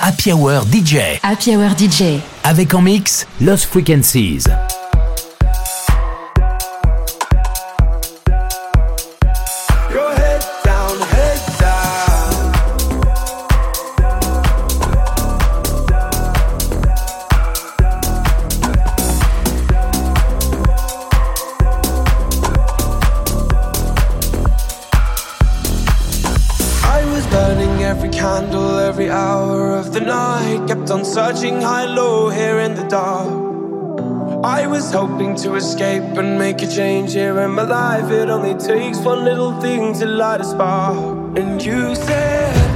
Happy 0.00 0.32
Hour 0.32 0.64
DJ. 0.72 1.20
Happy 1.22 1.54
Hour 1.54 1.76
DJ. 1.76 2.20
Avec 2.44 2.72
en 2.72 2.80
mix 2.80 3.26
Lost 3.40 3.66
Frequencies. 3.66 4.44
change 36.74 37.12
here 37.12 37.38
in 37.40 37.50
my 37.50 37.64
life. 37.64 38.10
It 38.10 38.30
only 38.30 38.54
takes 38.54 38.98
one 38.98 39.24
little 39.24 39.52
thing 39.60 39.92
to 39.94 40.06
light 40.06 40.40
a 40.40 40.44
spark. 40.44 41.38
And 41.38 41.62
you 41.62 41.94
said. 41.94 42.71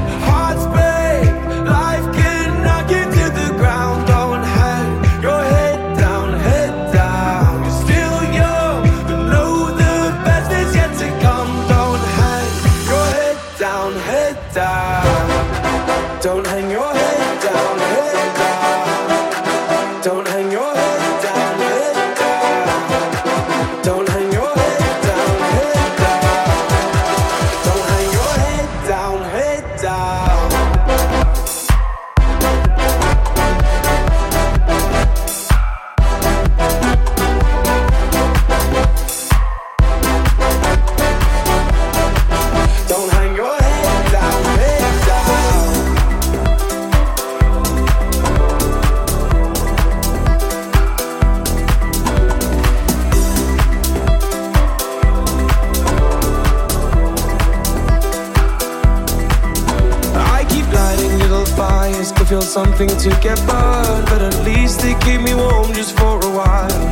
to 63.10 63.20
get 63.20 63.38
burned, 63.46 64.04
but 64.06 64.20
at 64.20 64.36
least 64.44 64.80
they 64.80 64.94
keep 64.94 65.20
me 65.20 65.32
warm 65.32 65.72
just 65.72 65.96
for 65.96 66.18
a 66.24 66.30
while. 66.30 66.82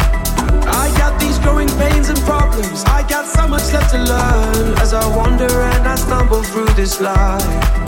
I 0.82 0.86
got 0.96 1.18
these 1.20 1.38
growing 1.40 1.68
pains 1.70 2.08
and 2.08 2.18
problems. 2.20 2.84
I 2.84 3.04
got 3.08 3.26
so 3.26 3.48
much 3.48 3.72
left 3.72 3.90
to 3.94 3.98
learn 3.98 4.78
as 4.78 4.94
I 4.94 5.04
wander 5.16 5.50
and 5.50 5.88
I 5.88 5.96
stumble 5.96 6.44
through 6.44 6.72
this 6.74 7.00
life. 7.00 7.83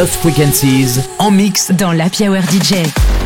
Lost 0.00 0.14
Frequencies 0.14 0.98
en 1.18 1.30
mix 1.30 1.70
dans 1.72 1.92
la 1.92 2.06
Hour 2.06 2.40
DJ. 2.50 3.19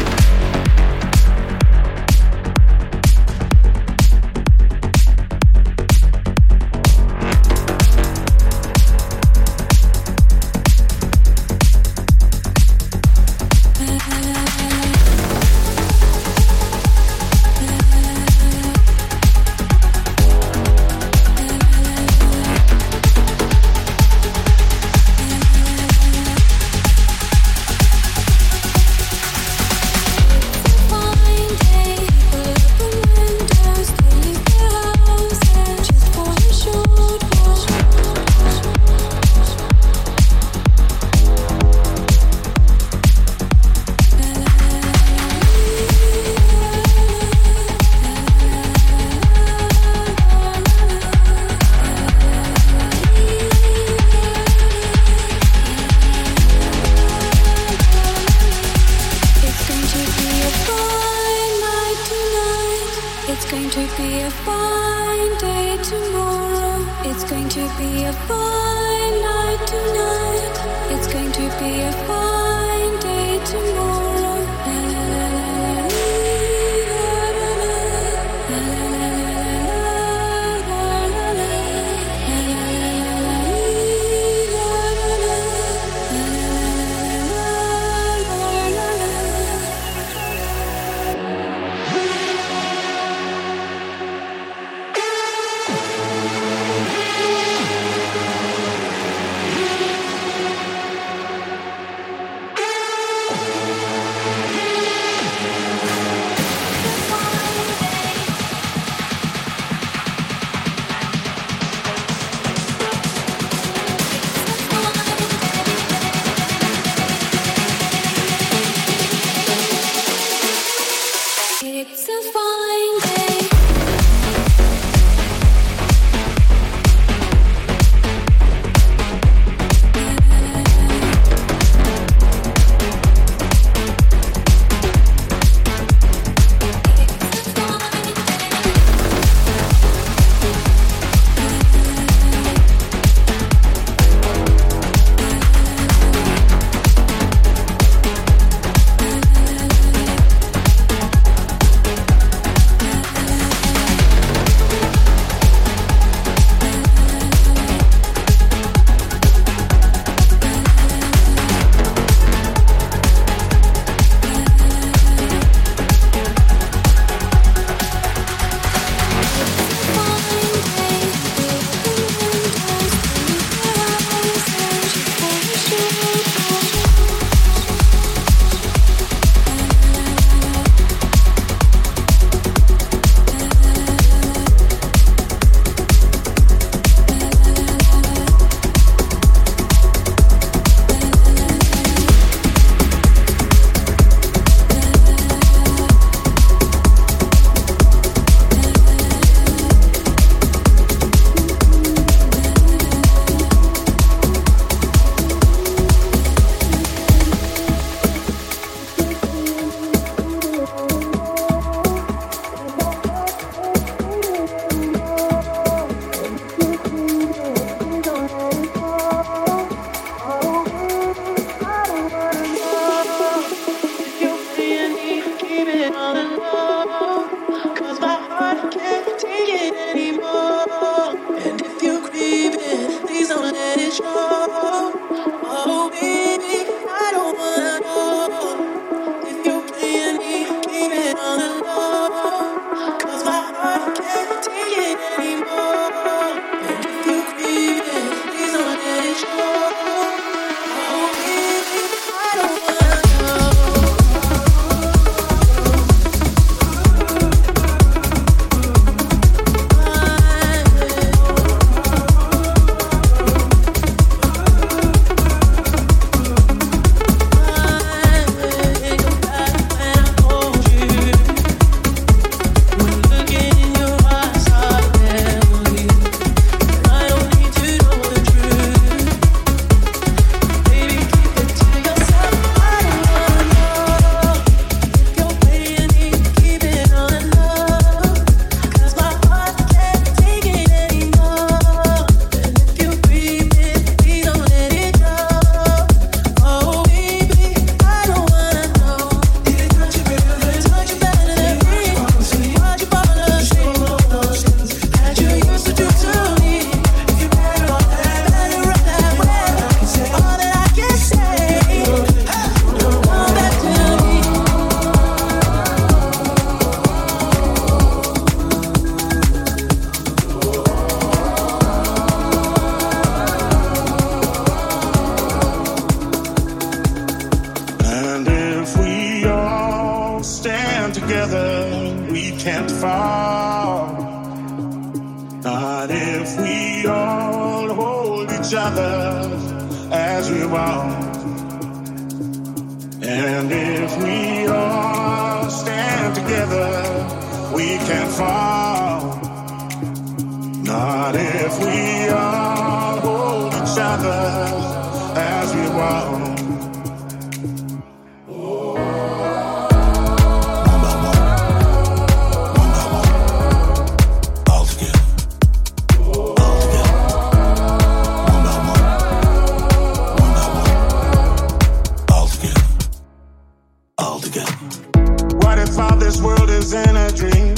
this 376.05 376.21
world 376.21 376.51
is 376.51 376.75
in 376.75 376.97
a 376.97 377.11
dream. 377.13 377.55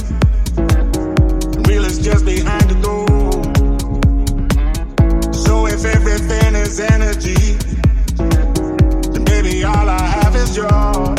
Real 1.66 1.84
is 1.84 1.98
just 1.98 2.24
behind 2.24 2.70
the 2.70 2.78
door. 2.80 3.42
So 5.34 5.66
if 5.66 5.84
everything 5.84 6.54
is 6.54 6.78
energy, 6.78 7.58
then 9.10 9.24
baby, 9.24 9.64
all 9.64 9.88
I 9.88 10.00
have 10.00 10.36
is 10.36 10.56
yours. 10.56 11.15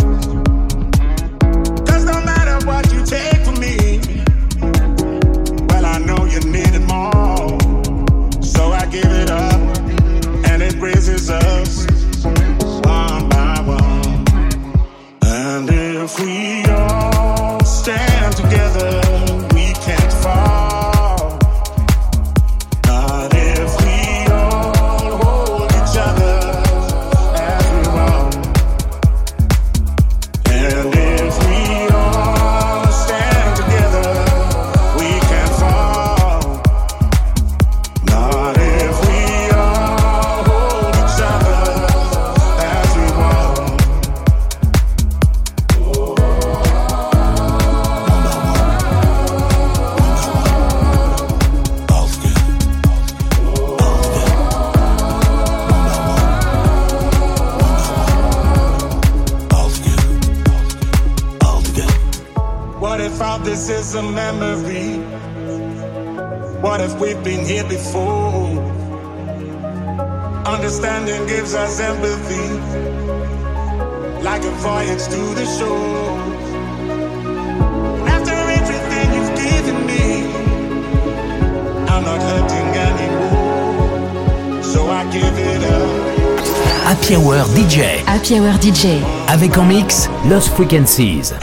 Avec 89.27 89.57
en 89.57 89.63
mix 89.63 90.07
Lost 90.29 90.49
Frequencies. 90.49 91.33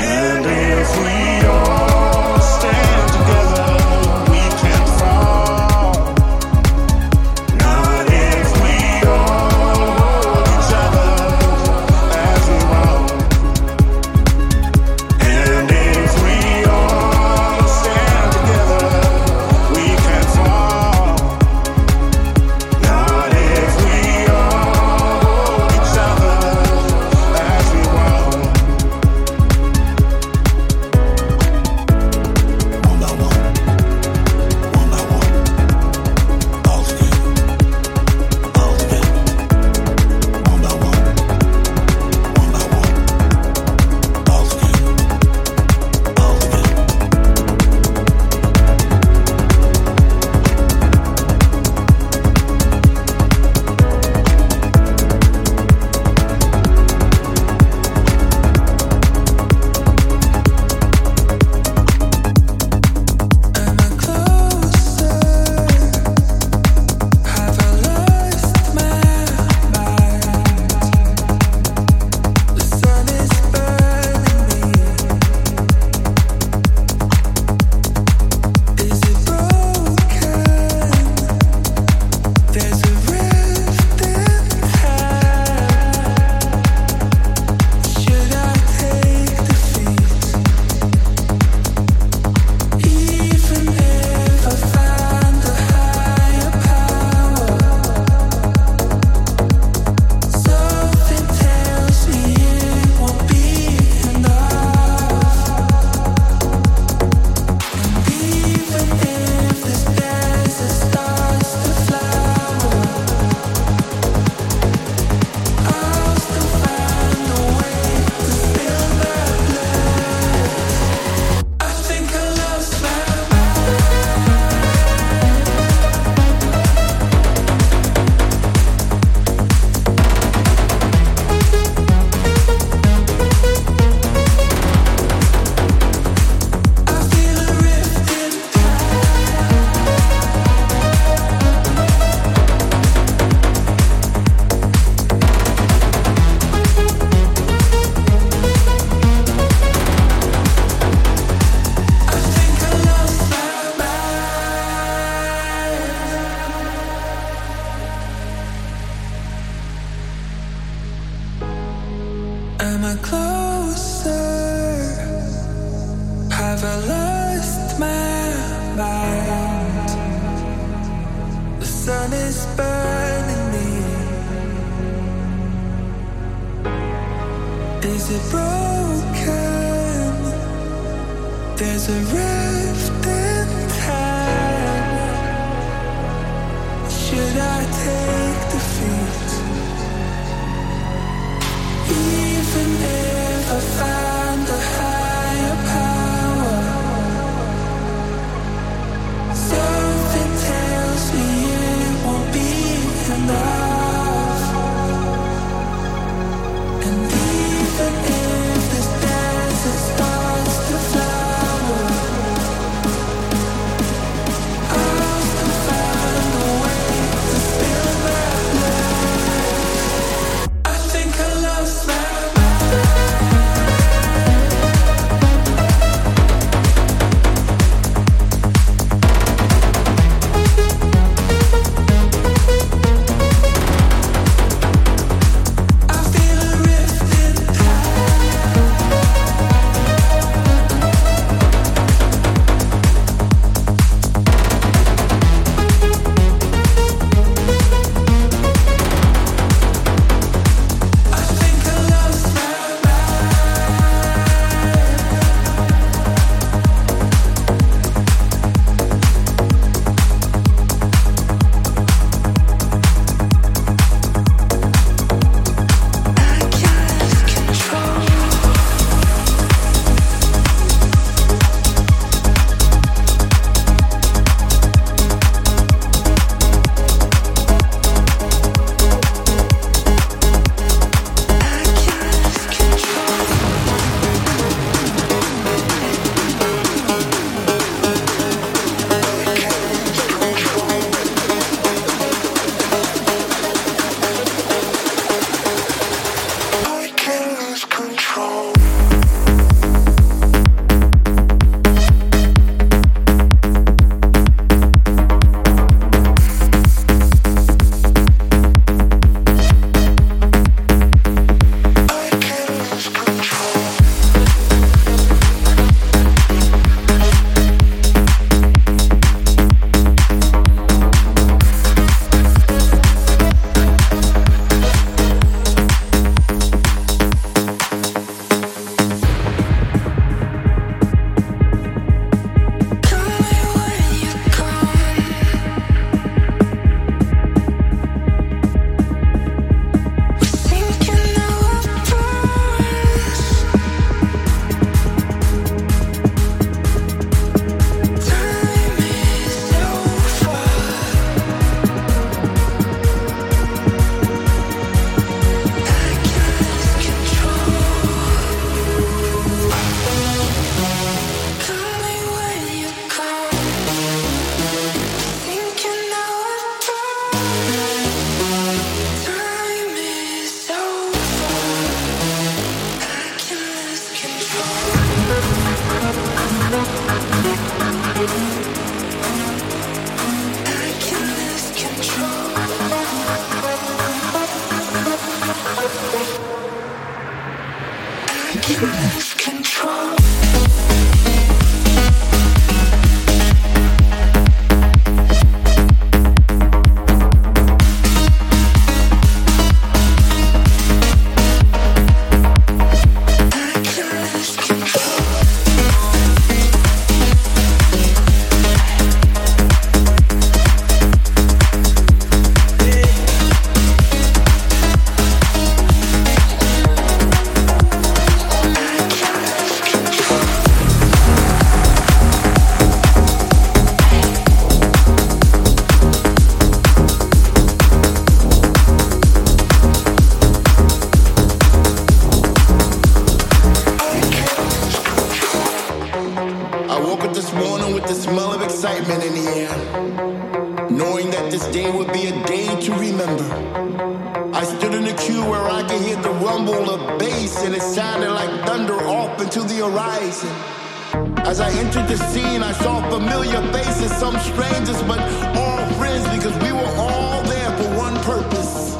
some 454.05 454.21
strangers, 454.21 454.83
but 454.83 455.01
all 455.35 455.64
friends 455.79 456.07
because 456.14 456.37
we 456.45 456.53
were 456.53 456.73
all 456.77 457.23
there 457.23 457.51
for 457.57 457.69
one 457.75 457.97
purpose 458.03 458.77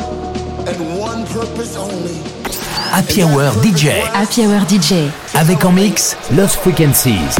and 0.69 0.99
one 0.99 1.25
purpose 1.29 1.77
only. 1.77 2.17
Happy 2.93 3.23
Hour 3.23 3.49
DJ. 3.63 4.03
Happy 4.13 4.43
Hour 4.45 4.61
DJ. 4.67 5.11
Avec 5.35 5.65
en 5.65 5.73
mix 5.73 6.15
Lost 6.37 6.57
Frequencies. 6.57 7.39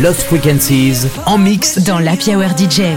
Lost 0.00 0.22
Frequencies 0.22 1.06
en 1.26 1.38
mix 1.38 1.78
dans 1.78 1.98
la 1.98 2.12
Hour 2.12 2.56
DJ. 2.56 2.96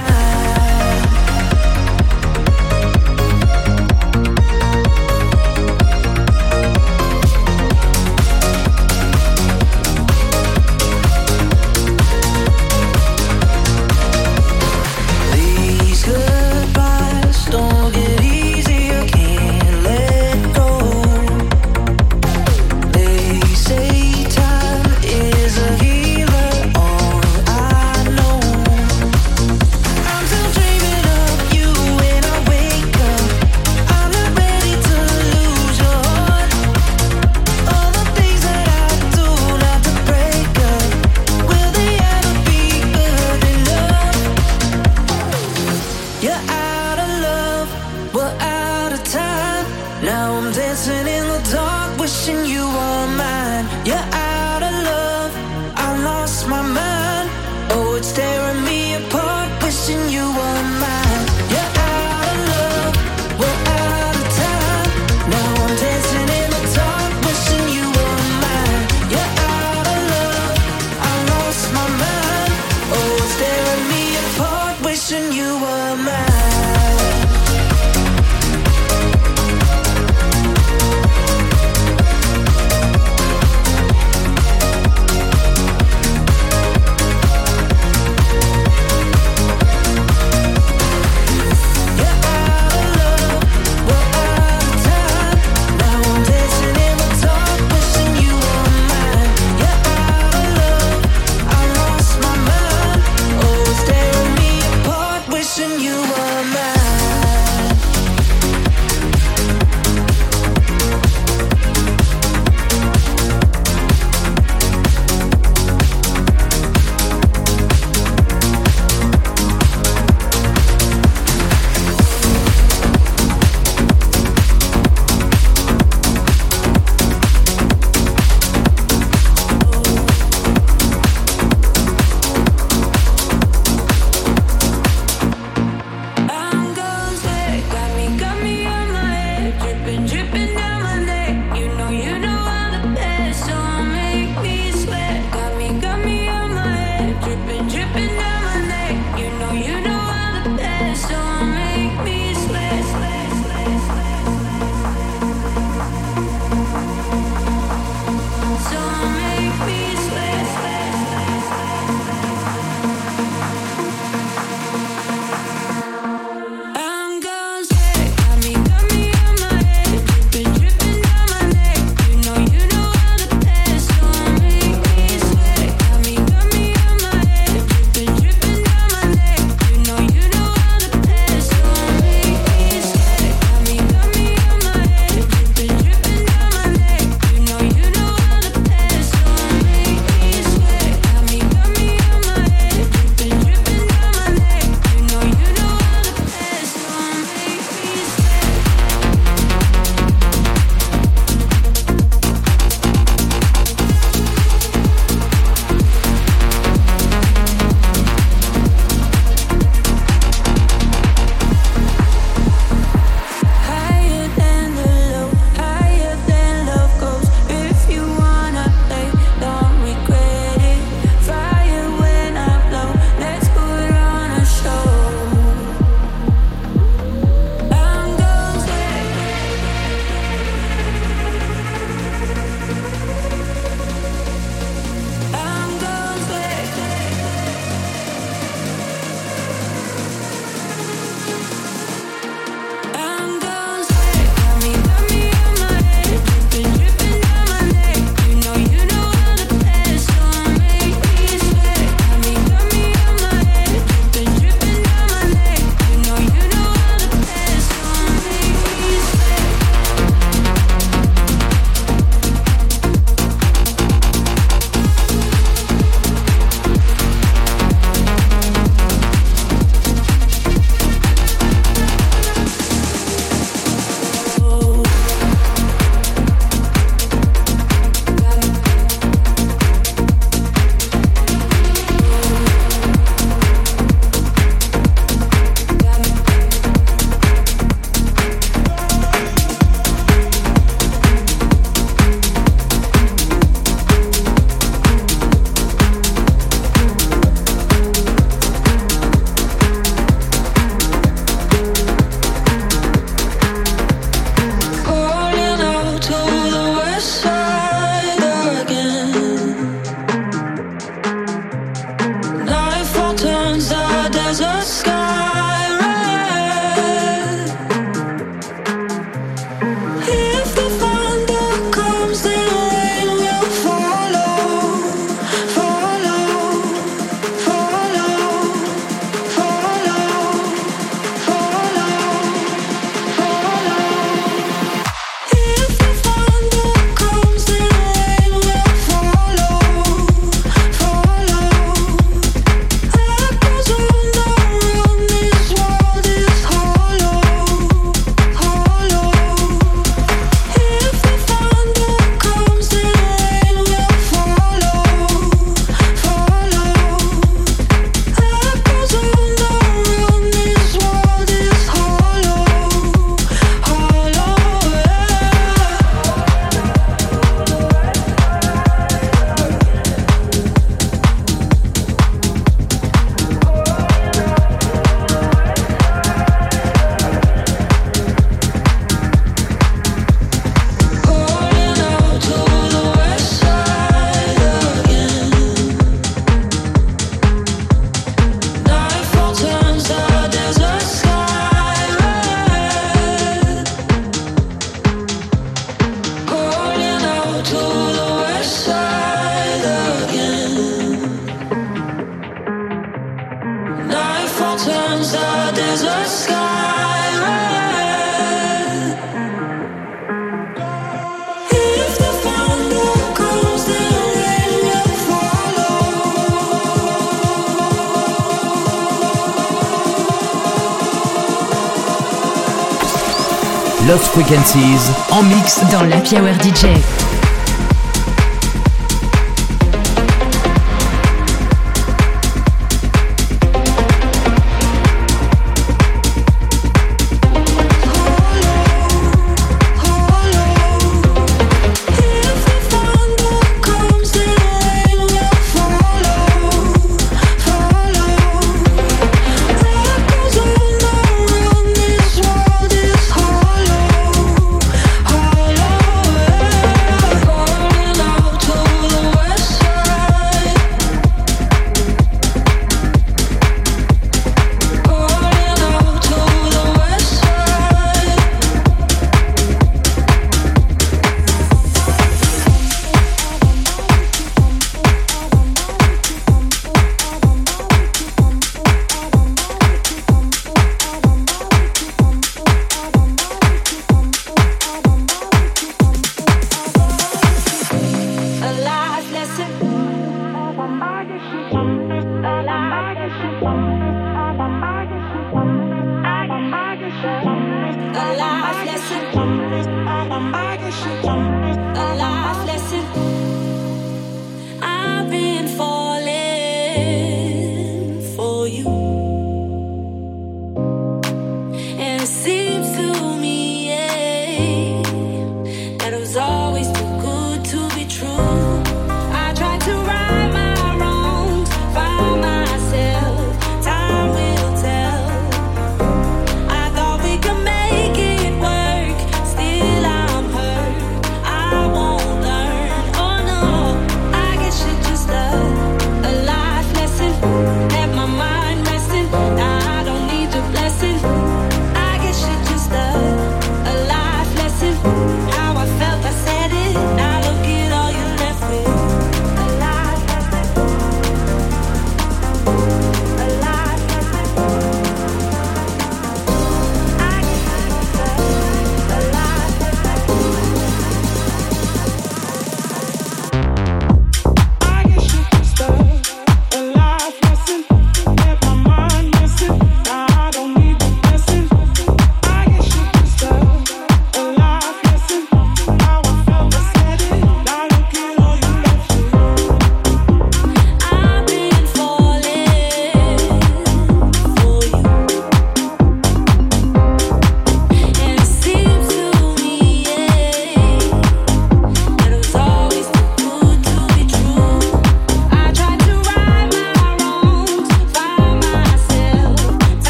En 425.12 425.22
mix 425.22 425.62
dans 425.72 425.84
la 425.84 426.04
DJ. 426.42 427.05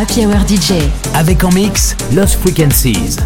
Happy 0.00 0.24
Hour 0.24 0.48
DJ. 0.48 0.80
Avec 1.12 1.44
en 1.44 1.50
mix 1.50 1.94
Lost 2.14 2.36
Frequencies. 2.36 3.18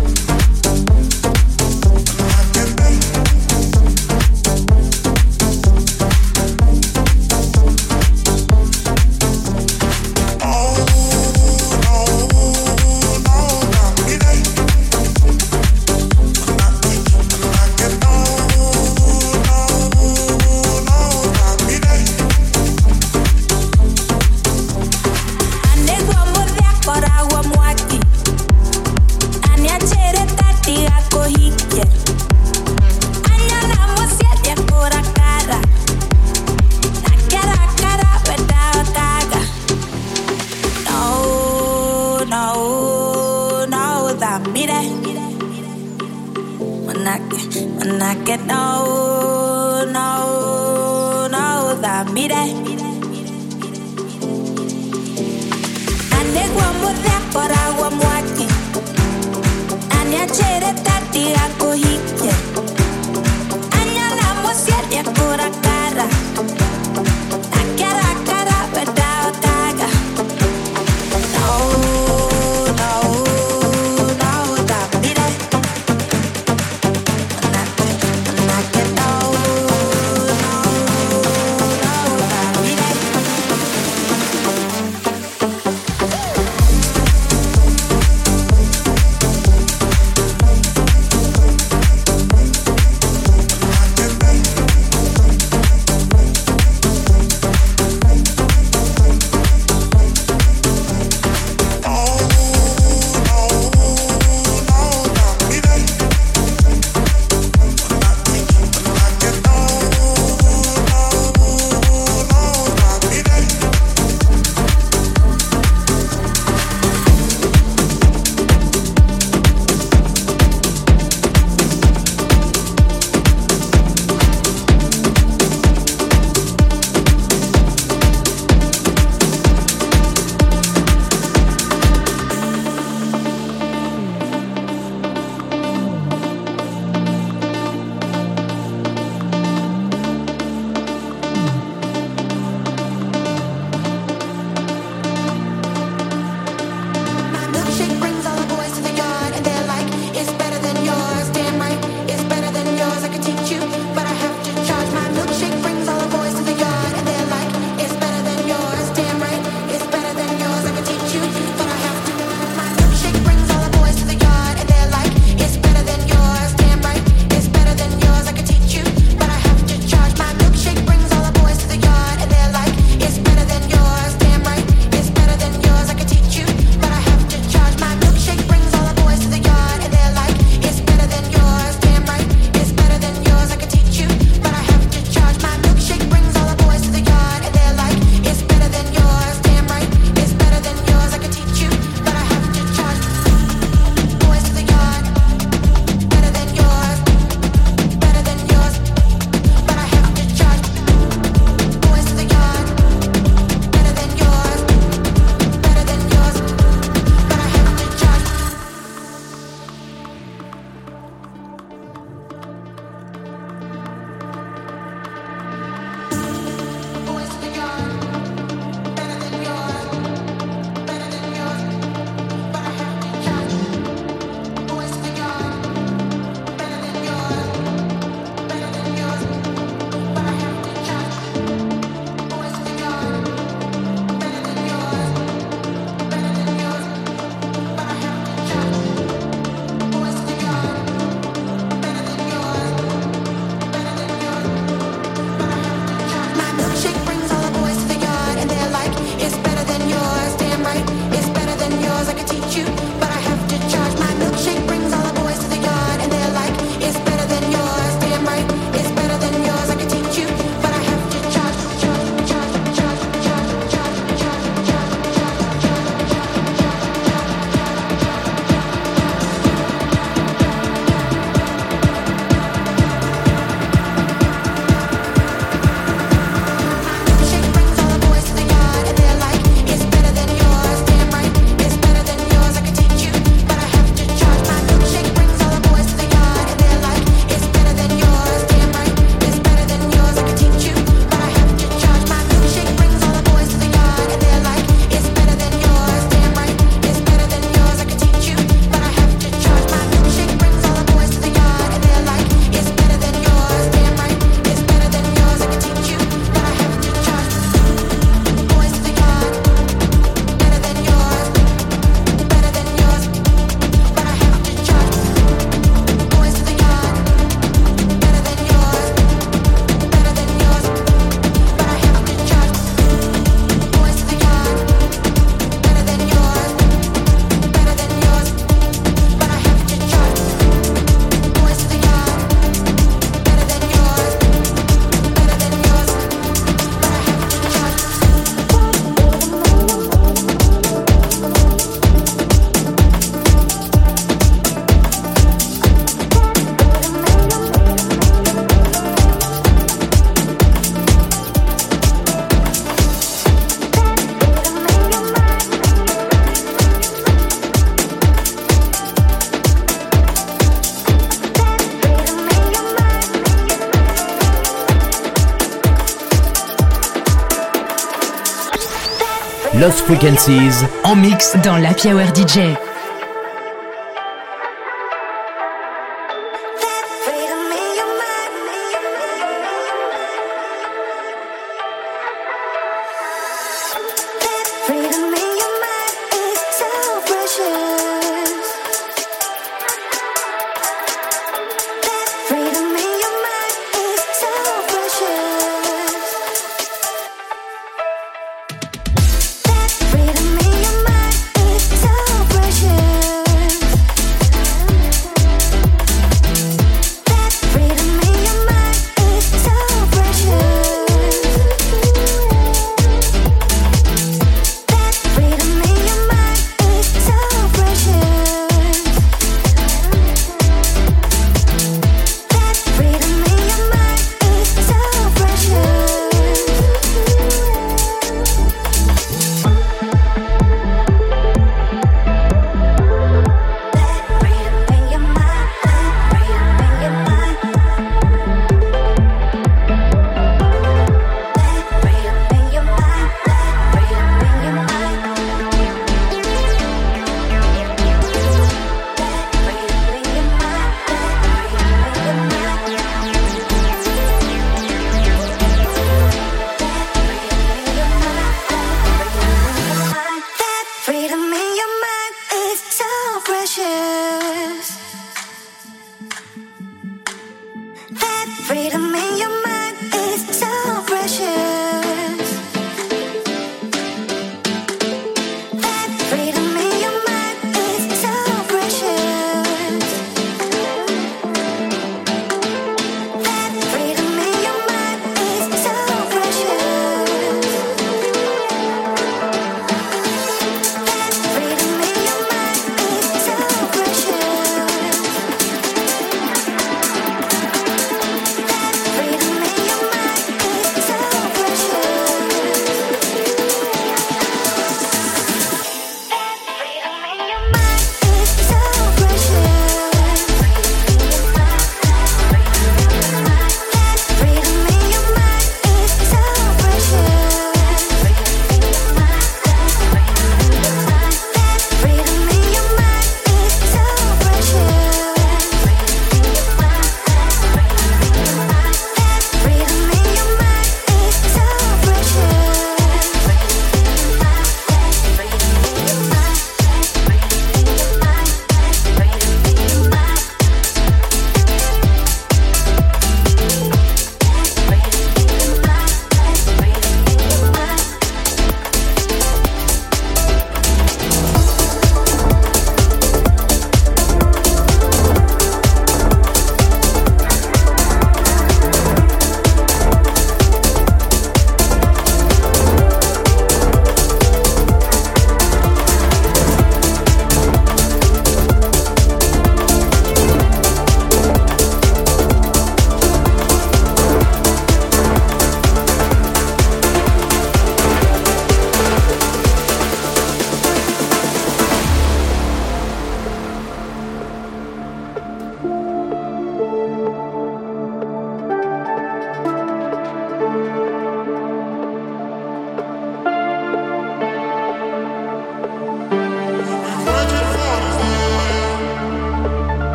Lost 369.60 369.80
Frequencies 369.80 370.64
en 370.82 370.96
mix 370.96 371.36
dans 371.44 371.56
la 371.56 371.70
Hour 371.70 372.14
DJ. 372.14 372.63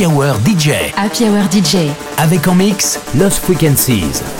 Happy 0.00 0.06
Hour 0.06 0.34
DJ. 0.46 0.94
Happy 0.96 1.28
Hour 1.28 1.44
DJ. 1.52 1.90
Avec 2.16 2.48
en 2.48 2.54
mix 2.54 2.98
Lost 3.14 3.44
Frequencies. 3.44 4.39